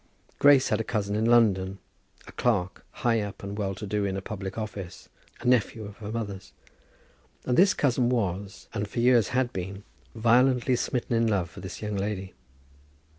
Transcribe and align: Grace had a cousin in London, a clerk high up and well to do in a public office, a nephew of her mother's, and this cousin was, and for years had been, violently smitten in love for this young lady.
Grace 0.39 0.69
had 0.69 0.81
a 0.81 0.83
cousin 0.83 1.15
in 1.15 1.25
London, 1.25 1.77
a 2.25 2.31
clerk 2.31 2.87
high 2.89 3.21
up 3.21 3.43
and 3.43 3.55
well 3.55 3.75
to 3.75 3.85
do 3.85 4.03
in 4.03 4.17
a 4.17 4.19
public 4.23 4.57
office, 4.57 5.09
a 5.41 5.45
nephew 5.47 5.85
of 5.85 5.97
her 5.97 6.11
mother's, 6.11 6.53
and 7.45 7.55
this 7.55 7.75
cousin 7.75 8.09
was, 8.09 8.67
and 8.73 8.87
for 8.87 8.99
years 8.99 9.27
had 9.27 9.53
been, 9.53 9.83
violently 10.15 10.75
smitten 10.75 11.15
in 11.15 11.27
love 11.27 11.51
for 11.51 11.59
this 11.59 11.83
young 11.83 11.95
lady. 11.97 12.33